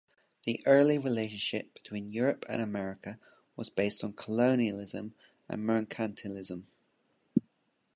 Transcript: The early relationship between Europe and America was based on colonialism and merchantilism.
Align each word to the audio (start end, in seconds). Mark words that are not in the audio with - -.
The 0.47 0.63
early 0.65 0.97
relationship 0.97 1.75
between 1.75 2.09
Europe 2.09 2.43
and 2.49 2.59
America 2.59 3.19
was 3.55 3.69
based 3.69 4.03
on 4.03 4.13
colonialism 4.13 5.13
and 5.47 5.61
merchantilism. 5.63 6.65